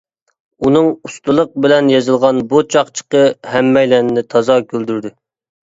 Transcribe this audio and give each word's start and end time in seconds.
ئۇنىڭ 0.67 0.87
ئۇستىلىق 1.09 1.51
بىلەن 1.65 1.91
يېزىلغان 1.95 2.41
بۇ 2.55 2.63
چاقچىقى 2.77 3.23
ھەممەيلەننى 3.53 4.27
تازا 4.35 4.59
كۈلدۈردى. 4.75 5.17